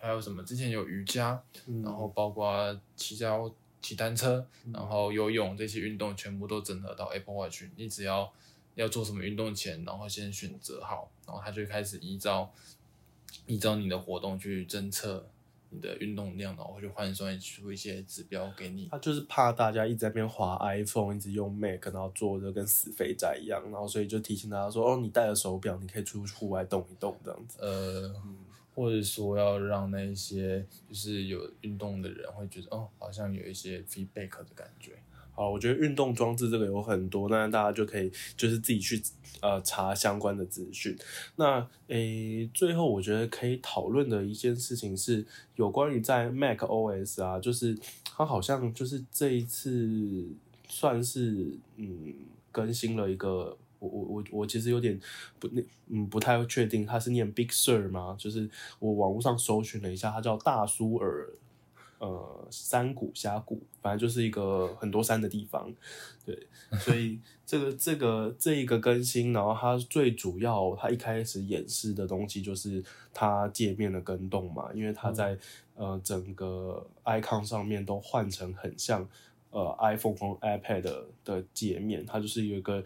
[0.02, 0.42] 还有什么？
[0.42, 1.40] 之前有瑜伽，
[1.84, 3.48] 然后包括骑脚、
[3.80, 7.62] 骑单车，然后游泳这些运动，全部都整合到 Apple Watch。
[7.76, 8.32] 你只要
[8.74, 12.52] 要做什么运动前，然后先选择好，然后它就开始依照
[13.46, 15.24] 依照你的活动去侦测。
[15.74, 18.88] 你的运动量，然后去换算出一些指标给你。
[18.90, 28.14] 他就是怕大家一直在边滑 iPhone，一直用 Mac，然后做的跟死肥宅一样，然后所以就提醒大家说：“哦，你戴了手表，你可以出户外动一动这样子。”呃，
[28.74, 34.92] 或者说要让那些就是有运动的人会觉得哦，好像有一些 feedback 的感觉。
[35.34, 39.02] 好，我觉得运动装置这个有很多，那大家就可以就是自己去
[39.40, 40.94] 呃查相关的资讯。
[41.36, 45.24] 那诶，最后我觉得可以讨论的一件事情是
[45.56, 50.28] 有关于在 Mac OS 啊，就是它好像就是这一次
[50.68, 52.14] 算是嗯
[52.50, 54.98] 更新了一个，我我我我其实有点
[55.38, 58.14] 不那嗯不太确定他是念 Big Sur 吗？
[58.18, 61.28] 就是我网络上搜寻了一下，他叫大苏尔。
[61.98, 65.72] 呃，山谷峡谷，反正就是一个很多山的地方，
[66.26, 66.36] 对，
[66.80, 67.16] 所以
[67.46, 72.82] 这个这个这一个更新，然后它最主要，它一开始演示的东西就是
[73.14, 75.38] 它界面的更动嘛，因为它在
[75.76, 79.08] 呃整个 icon 上面都换成很像
[79.50, 82.82] 呃 iPhone 和 iPad 的界面，它就是有一个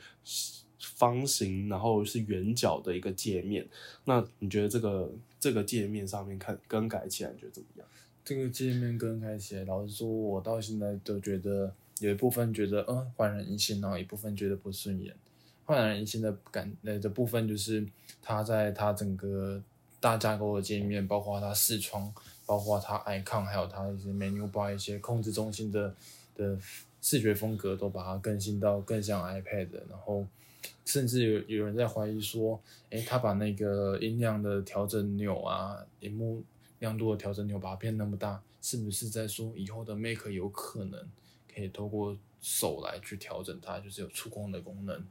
[0.95, 3.67] 方形，然后是圆角的一个界面。
[4.05, 7.87] 那你觉得这个这个界面上面看更改起来，你觉得怎么样？
[8.25, 15.15] 这个界面更改起来，老实说，我到现在都觉得有一部分觉得嗯焕然一新，然后一部分觉得不顺眼。
[15.65, 17.85] 焕然一新的感呃的部分就是
[18.23, 19.61] 它在它整个
[19.99, 22.13] 大架构的界面，包括它视窗，
[22.45, 25.95] 包括它 icon，还有它一些 menu bar 一些控制中心的
[26.37, 26.57] 的
[27.03, 29.69] 视觉风格，都把它更新到更像 iPad。
[29.89, 30.25] 然后
[30.87, 36.43] 甚至有有人在怀疑说，诶，他把那个音量的调整钮啊，荧幕。
[36.81, 41.09] 亮度的调整钮把它变那么大，是不是在说以后的 Mac 有可能
[41.53, 45.03] 可以透过手来去调整它，就是有触控的功能？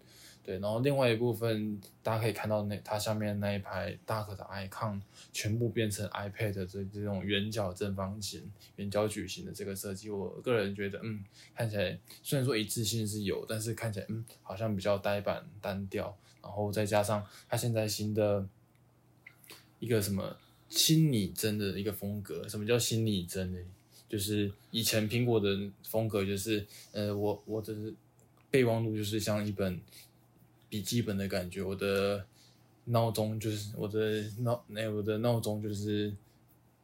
[0.46, 5.02] 对，然后另外一部分大家可以看到那它下面那一排大个的 icon
[5.34, 18.48] 全部变成 iPad 的这这种圆角正方形、圆角矩形的这个设计，我个人觉得，嗯，看起来虽然说一致性是有，但是看起来嗯好像比较呆板单调，然后再加上它现在新的
[19.80, 20.38] 一个什么？
[20.68, 23.60] 新拟真的一个风格，什么叫新拟真呢？
[24.10, 25.48] 就是以前苹果的
[25.84, 27.74] 风格，就是呃，我我的
[28.50, 29.80] 备忘录就是像一本
[30.76, 32.26] 笔记本的感觉，我的
[32.84, 36.14] 闹钟就是我的闹那我的闹钟就是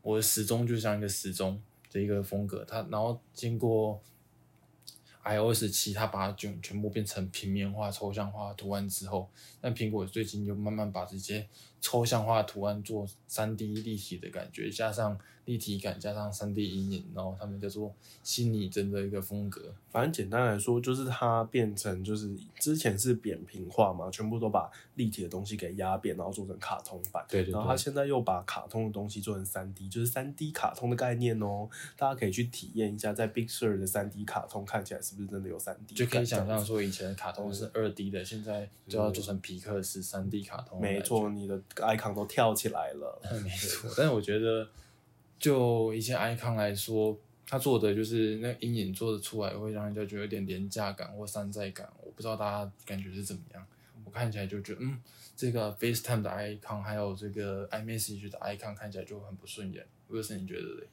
[0.01, 4.01] 我的时钟就像一个时钟的一个风格，它然后经过。
[5.23, 9.30] iOS 七，它把它全全部变成平面化、抽象化图案之后，
[9.62, 11.47] 但苹果最近就慢慢把这些
[11.81, 19.73] 抽象化图案做三 D 立体的感觉，加上立体感，加上三 D 阴影，然后他们叫做心理真的一个风格。
[19.91, 27.23] 反正简单来说，就是它变成就是之前是扁平化嘛，全部都把立体的东西给压扁，然后做成卡通版。
[27.27, 27.51] 对对。
[27.51, 31.69] 然后它现在又把卡通的东西做成三 D，就是三 D 卡通的概念哦。
[31.97, 35.11] 大家可以去体验一下，在 Big Sur 的三 D 卡通看起来是。
[35.11, 40.79] 是不是真的有三 D，就可以想象说以前的卡通是二 D 的，现在就要做成皮克斯三 D 卡通。
[40.79, 43.21] 没错，你的 icon 都跳起来了。
[43.43, 44.67] 没错，但是我觉得
[45.39, 51.89] 就一些 icon 来说，他做的就是那阴影做的出来，会让人家觉得有点廉价感或山寨感。
[52.03, 53.65] 我不知道大家感觉是怎么样。
[54.03, 54.99] 我看起来就觉得，嗯，
[55.36, 59.86] 这个 FaceTime 的 icon 还有这个 iMessage 的 icon 看起来就很不顺眼。
[60.10, 60.88] 为什么你觉得嘞？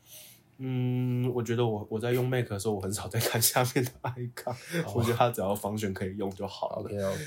[0.59, 4.57] 嗯，我觉得我我在用 Mac 的时候，我很少在看下面的 icon，
[4.95, 6.83] 我觉得它只要方选可以用就好了。
[6.83, 7.25] OK OK。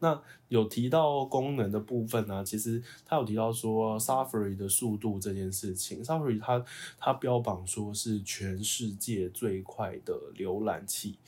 [0.00, 2.44] 那有提到功能的部分呢？
[2.44, 6.64] 其实他有提到说 Safari 的速度这件事情，Safari 它
[6.98, 11.18] 它标榜说是全世界最快的浏览器。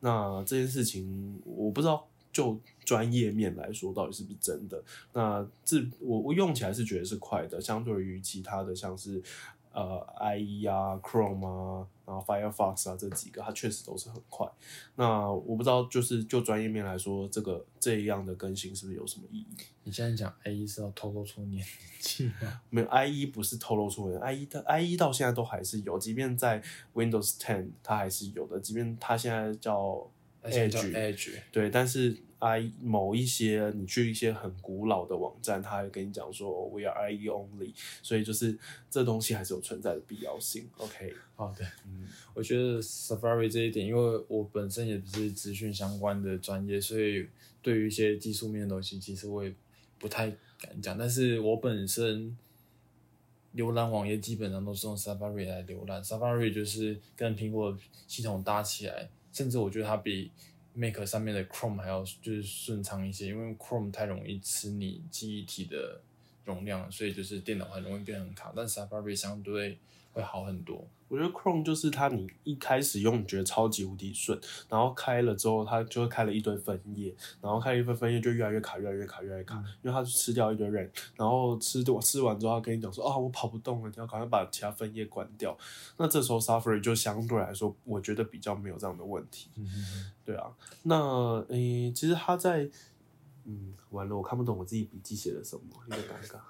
[0.00, 2.06] 那这件事情我不知道。
[2.32, 4.84] 就专业面来说，到底是不是真的？
[5.14, 9.22] 那这我我用起来是觉得是快的，相对于其他的像是
[9.72, 14.46] 呃 IE 啊、Chrome 啊、然后 Firefox 啊这几个，它确实都是很快。
[14.94, 19.46] 那我不知道，就是就专业面来说，这个这样的更新是不是有什么意义？
[19.82, 21.66] 你现在讲 IE 是要透露出年
[21.98, 22.60] 纪吗？
[22.70, 26.62] 没有，IE 不是透露出年，IE 的 IE 到现在都还是有，即便在
[26.94, 30.08] Windows Ten 它还是有的，即便它现在叫
[30.42, 32.22] Edge，Edge 对，但是。
[32.46, 38.56] I 某一些你去一些很古老的网站，他会跟你讲说 we are IE only，所以就是
[38.90, 40.66] 这东西还是有存在的必要性。
[40.76, 47.26] OK，好的，嗯，我觉得 Safari 这一点，因为我本身也不是资讯相关的专业，所以
[47.62, 49.52] 对于一些技术面的东西，其实我也
[49.98, 50.30] 不太
[50.60, 50.96] 敢讲。
[50.96, 52.36] 但是我本身
[53.54, 60.30] 浏览网页基本上都是用 Safari 来浏览，Safari 就是跟苹果系统搭起来，甚至我觉得它比
[60.76, 66.00] Mac 上面的 Chrome 还要就是顺畅一些，因为 Chrome 太容易吃你记忆体的
[66.44, 68.52] 容量，所以就是电脑很容易变很卡。
[68.54, 69.78] 但 Safari 相对
[70.12, 70.86] 会好很多。
[71.08, 74.38] 我觉得 Chrome 就是它，你一开始用你觉得超级无敌顺，
[74.68, 85.56] 然后开了之后，它就会开了一堆分页，然后开一份分页就越来越卡，越来越卡，越来越卡，因为它吃掉一堆 RAM，然后吃我吃完之后，它跟你讲说啊，我跑不动了，你要赶快把其他分页关掉。
[85.96, 89.50] 那这时候 Safari 就相对来说，我觉得比较没有这样的问题。
[90.24, 90.50] 对啊，
[90.82, 92.68] 那诶，其实它在
[93.44, 96.40] 嗯，完了，我看不懂我自己笔记写的什么，有点尴尬。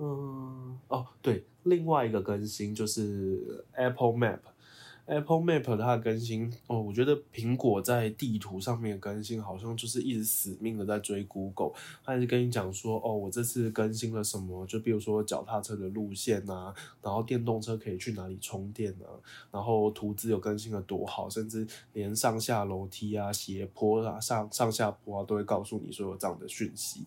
[0.00, 11.72] 嗯，哦，对，另外一个更新就是 Apple Map，Apple Map 它的更新哦，我觉得苹果在地图上面更新好像就是一直死命的在追 Google，
[12.04, 14.64] 它一直跟你讲说，哦，我这次更新了什么？
[14.66, 19.10] 就比如说脚踏车的路线啊，然后电动车可以去哪里充电啊，
[19.50, 27.04] 然后图资有更新的多好，甚至连上下楼梯啊、斜坡啊、上上下坡啊都会告诉你说有这样的讯息。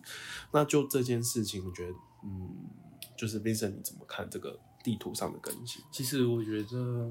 [0.52, 1.94] 那就这件事情，我觉得。
[2.24, 2.48] 嗯，
[3.22, 5.80] 就是 Vincent，你怎么看这个地图上的更新？
[5.92, 7.08] 其实我觉得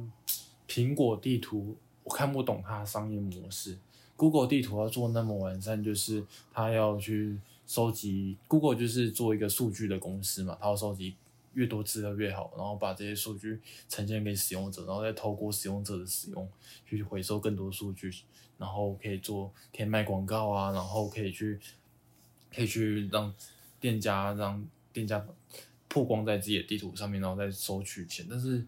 [0.67, 3.77] 苹果地图我看不懂它的商业模式。
[4.17, 6.21] Google 地图要做那么完善，就是
[6.51, 11.15] 它要去收集 Google 就是做一个数据的公司嘛，它要收集
[11.53, 16.45] 越多资料越好，然后把这些数据呈现给使用者，然后再透过使用者的使用
[16.85, 18.13] 去回收更多数据，
[18.57, 21.57] 然后可以做可以卖广告啊，然后可以去
[22.53, 23.33] 可以去让
[23.79, 24.61] 店家让。
[24.93, 25.25] 店家
[25.91, 28.25] 曝光在自己的地图上面，然后再收取钱。
[28.29, 28.65] 但是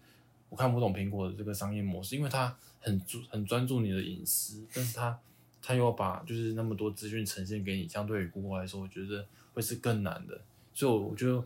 [0.49, 5.17] 我看不懂苹果的这个商业模式，因为它很注很专注你的隐私，但是它
[5.62, 10.41] 它又把就是那么多资讯呈现给你，相对于谷歌来说，我觉得会是更难的。
[10.73, 11.41] 所以我觉得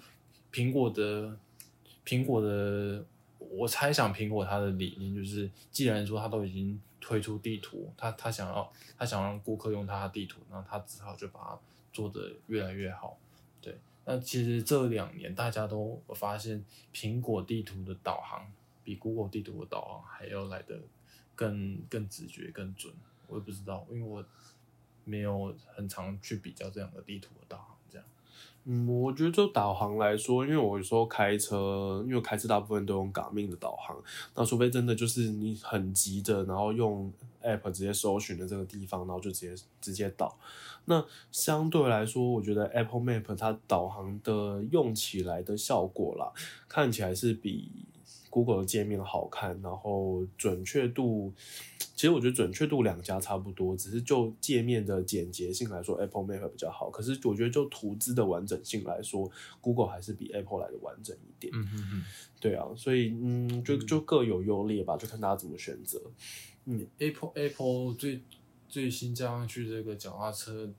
[0.51, 1.37] 苹果的
[2.03, 3.05] 苹果的，
[3.37, 11.59] 我猜想苹果它的理念就是，既然说它都已经推出地图，它它想要它想让顾客用它的地图，然后它只好就把它
[11.93, 13.15] 做得越来越好，
[14.09, 18.49] 那其实这两年大家都发现，苹果地图的导航
[18.81, 20.79] 比 Google 地图的导航还要来的
[21.35, 22.93] 更更直觉、更准。
[23.27, 24.25] 我也不知道，因为我
[25.03, 27.76] 没有很常去比较这两个地图的导航。
[28.69, 33.97] 嗯，我觉得就导航来说，因为我有时候开车，因为开车大部分都用港命的导航，
[34.35, 37.11] 那除非真的就是你很急的，然后用。
[37.43, 40.37] app 直接搜寻的这个地方，然后就直接直接导。
[40.83, 46.29] 那相对来说，我觉得 Apple Map 它导航的用起来的效果啦，
[46.67, 47.71] 看起来是比
[48.29, 51.33] Google 的界面好看，然后准确度，
[51.95, 56.89] 其实我觉得准确度两家差不多，只是就界面的简洁性来说，Apple Map 比较好。
[56.89, 59.29] 可是我觉得就图资的完整性来说
[59.61, 61.51] ，Google 还是比 Apple 来的完整一点。
[61.55, 62.03] 嗯嗯嗯，
[62.39, 66.01] 对啊，所以嗯，就就各有优劣吧，就看大家怎么选择。
[66.65, 68.21] 嗯，Apple Apple 最
[68.67, 70.69] 最新加上去这个脚踏车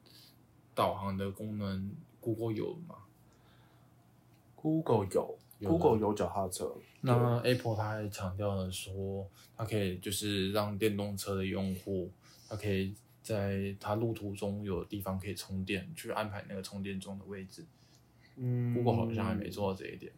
[0.75, 2.97] 导航的功能，Google 有吗
[4.55, 12.11] ？Google 有，Google 有脚踏车，那 Apple 它还强调了说，它可以就是让电动车的用户，
[12.49, 17.65] 它可以在它路途中有地方可以充电，去安排那个充电桩的位置。
[18.37, 20.13] 嗯 Google 好像还没做到这一点。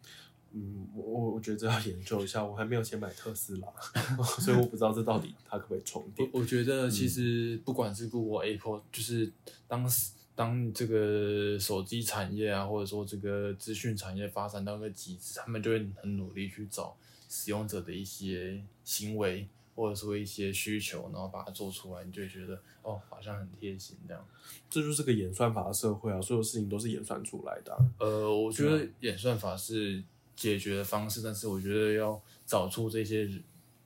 [0.53, 3.67] 嗯，我我我觉得这要研究一下，我还没有钱买特斯拉，
[4.39, 6.29] 所以我不知道这到底它可不可以充电。
[6.33, 9.31] 我我觉得其实不管是 Google、Apple，就是
[9.65, 9.89] 当
[10.35, 16.95] 当这个手机产业啊，或者说这个资讯产业发展到一个极致，他们就会很努力去找
[17.29, 24.25] 使用者的一些行为，或者说一些需求，然后把它做出来，你就会觉得哦，好像很贴心这样。
[24.69, 30.01] 这就是个演算法的社会啊，所有事情都是演算出来的啊、呃，我觉得演算法是
[30.35, 33.29] 解决的方式，但是我觉得要找出这些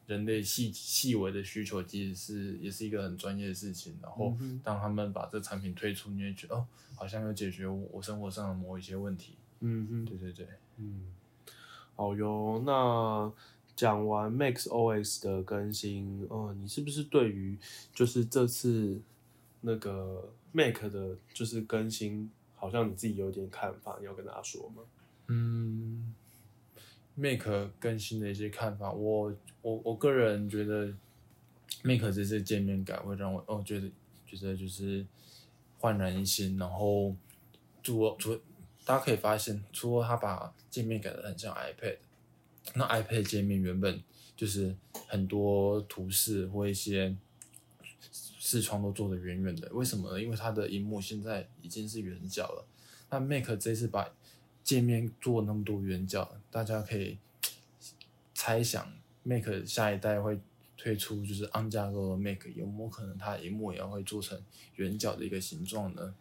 [0.07, 3.97] 人人类细细微的需求，其实是也是一个很专业的事情。
[4.01, 9.35] 然后当他们把这产品推出，你会觉得哦，好像有解决我我生活上的某一些问题。
[9.61, 10.47] 嗯哼，对对对，
[10.77, 11.13] 嗯，
[11.95, 12.61] 好哟。
[12.65, 13.31] 那
[13.75, 17.57] 讲完 Max OS 的更新，哦、你是不是对于
[17.93, 19.01] 就是这次
[19.61, 24.83] 那个 Mac 的，就是更新，好像你自己有点看法，你要跟大家说吗？
[25.27, 26.13] 嗯
[27.15, 30.93] ，Make 更新的一些看法，我我我个人觉得
[31.83, 33.89] Make 这次界面改会让我哦觉得
[34.25, 35.05] 觉得就是
[35.79, 37.15] 焕然一新，然后
[37.81, 38.35] 除除
[38.85, 41.97] 大家可以发现，除了它把界面改的很像 iPad，
[42.75, 44.01] 那 iPad 界面原本
[44.35, 44.75] 就是
[45.07, 47.15] 很多图示或一些
[48.11, 50.21] 视窗都做的圆圆的，为什么呢？
[50.21, 52.67] 因为它的荧幕现在已经是圆角了。
[53.09, 54.07] 那 Make 这次把
[54.65, 57.17] 界面做那么多圆角，大家可以
[58.33, 58.91] 猜想
[59.23, 60.39] Make 下一代会
[60.75, 64.37] 推出就是 on 架构的 Make，有没有可能它的荧幕也要会做成
[64.75, 66.13] 圆角的一个形状呢？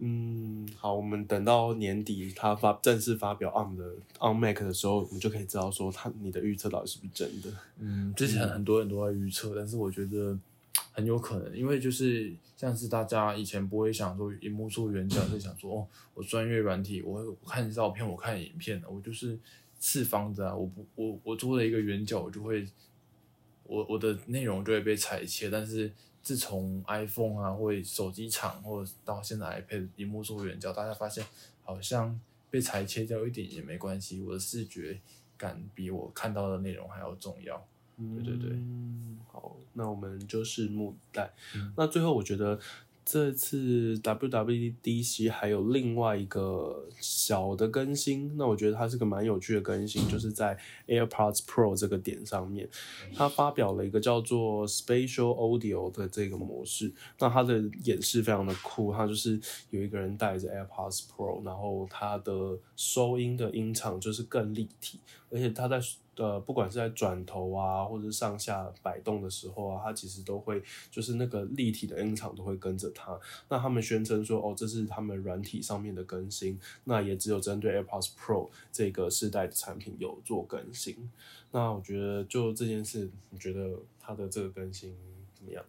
[0.00, 7.50] 嗯，好，我们等到年底它发正式发表 ARM 的 ARM Mac 的时候，我们就可以知道说它你的预测到底是不是真的。
[7.78, 10.38] 嗯，之前很多人都在预测，但是我觉得
[10.98, 19.38] 很有可能，因为就是像是大家以前不会想说荧幕做圆角，是想说哦，我专业软体，我我看照片，我看影片，我就是
[19.78, 22.66] 四方的啊，我不我我做了一个圆角，我就会
[23.62, 31.24] 我我的内容就会被裁切，但是自从 iPhone 啊或手机厂，或者到现在 iPad 荧幕做圆角，大家发现
[31.62, 32.20] 好像
[32.50, 34.98] 被裁切掉一点也没关系，我的视觉
[35.36, 37.64] 感比我看到的内容还要重要。
[37.98, 41.32] 对对对嗯，好，那我们就拭目以待。
[41.54, 42.58] 嗯那最后，我觉得
[43.04, 52.68] 这次 WWDC 还有另外一个小的更新，那我觉得它是个蛮有趣的更新，就是在 AirPods Pro 这个点上面，
[53.14, 56.92] 它发表了一个叫做 Spatial Audio 的这个模式。
[57.18, 59.40] 那它的演示非常的酷，它就是
[59.70, 65.80] 有一个人戴着 AirPods Pro，然后它的收音的音场就是更立体，而且它在
[66.18, 73.18] 呃，不管是在转头啊，或者上下摆动的时候啊，它其实都会就是那个立体的音场都会跟着它。
[73.48, 81.10] 那他们宣称说，哦，这是他们软体上面的更新，那也只有针对 AirPods Pro 这个世代的产品有做更新。
[81.52, 84.94] 那我觉得就这件事，你觉得它的这个更新
[85.34, 85.64] 怎么样？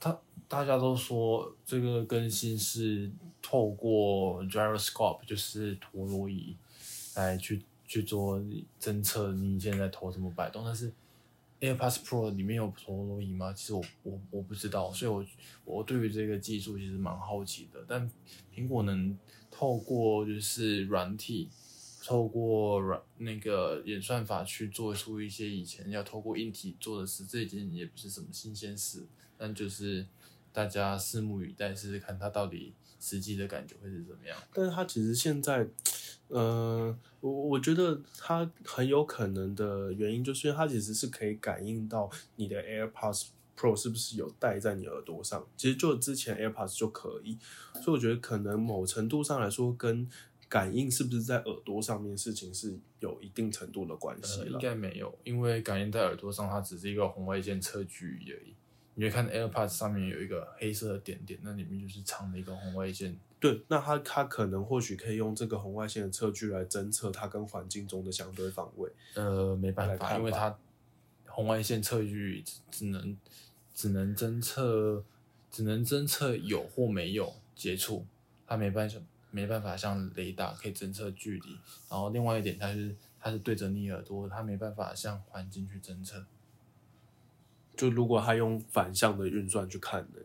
[0.00, 0.16] 他
[0.48, 3.10] 大家都说这个更新是
[3.42, 6.56] 透过 gyroscope，就是陀螺仪
[7.14, 8.38] 来去去做
[8.78, 10.92] 侦测你现在头怎么摆动，但是
[11.60, 13.52] AirPods Pro 里面有陀螺仪吗？
[13.52, 15.26] 其实我我我不知道，所以我
[15.64, 17.84] 我对于这个技术其实蛮好奇的。
[17.88, 18.08] 但
[18.54, 19.18] 苹果能
[19.50, 21.48] 透过就是软体，
[22.04, 29.04] 透过软那个演算法去做出一些以前要透过硬体做的事，这已经也不是什么新鲜事，
[29.36, 30.06] 但就是
[30.52, 34.38] 大家拭目以待，试试看它到底实际的感觉会是怎么样。
[34.54, 35.66] 但是它其实现在，
[36.28, 45.46] 呃，我我觉得它很有可能的原因，就是因为它其实是可以感应到你的 AirPods Pro 是不是有戴在你耳朵上。
[45.56, 47.38] 其实就之前 AirPods 就可以，
[47.82, 50.08] 所以我觉得可能某程度上来说，跟
[50.48, 54.58] 感应是不是在耳朵上面事情是有一定程度的关系呃，应。
[54.58, 58.54] 该没有，因为感应在耳朵上，它只是一个红外线测距仪而已。
[58.94, 63.18] 你会看 AirPods 上面有一个黑色的点点，那里面就是藏了一个红外线。
[63.40, 68.90] 对，那它它可能或许可以用这个红外线的测距来侦测它跟环境中的相对方位。
[69.14, 70.56] 呃，没办法，因为它
[71.26, 73.16] 红外线测距只只能
[73.74, 75.04] 只能侦测
[75.52, 78.04] 只能侦测有或没有接触，
[78.46, 78.98] 它没办法
[79.30, 81.58] 没办法像雷达可以侦测距离。
[81.88, 86.24] 然后另外一点，它是它是对着你耳朵，它没办法像环境去侦测。
[87.76, 90.20] 就如果它用反向的运算去看呢？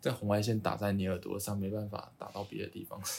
[0.00, 3.00] 在红外线打在你耳朵上，没办法打到别的地方。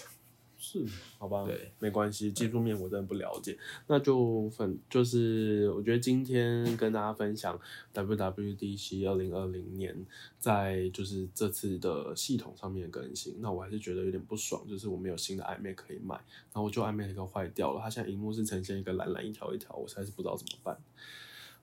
[0.63, 0.85] 是，
[1.17, 3.57] 好吧，对，没关系，技术面我真的不了解，
[3.87, 7.59] 那就分就是我觉得今天跟大家分享
[7.95, 10.05] WWDC 二零二零年
[10.37, 20.77] 在就是这次的系统上面的更新，那我还是觉得有点不爽，就是我没有新的 iMac 可以买，然后我就 iMac 个坏掉了，它现在荧幕是呈现一个蓝蓝一条一条，我实在是不知道怎么办。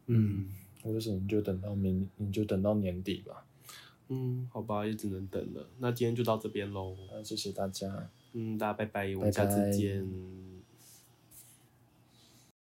[0.07, 0.49] 嗯
[0.83, 3.45] 我就是你就等到明，你就等到年底吧。
[4.09, 5.69] 嗯，好吧，也只能等了。
[5.79, 6.97] 那今天就到这边喽。
[7.11, 8.11] 那谢谢大家。
[8.33, 10.38] 嗯，大家拜拜，我们下次拜见。